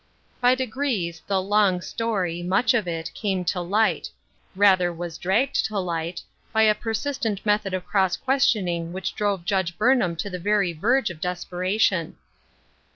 By 0.41 0.55
degrees 0.55 1.21
the" 1.27 1.39
long 1.43 1.79
story," 1.79 2.41
much 2.41 2.73
of 2.73 2.87
it, 2.87 3.11
came 3.13 3.45
to 3.45 3.61
light— 3.61 4.09
rather 4.55 4.91
was 4.91 5.19
dragged 5.19 5.63
to 5.65 5.77
light— 5.77 6.23
by 6.53 6.63
a 6.63 6.73
persistent 6.73 7.45
method 7.45 7.75
of 7.75 7.85
cross 7.85 8.17
questioning 8.17 8.93
wliich 8.93 9.13
drove 9.13 9.45
Judge 9.45 9.77
Burnham 9.77 10.15
to 10.15 10.29
the 10.31 10.39
very 10.39 10.73
verge 10.73 11.11
of 11.11 11.21
desperation. 11.21 12.17